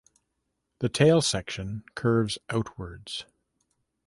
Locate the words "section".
1.21-1.83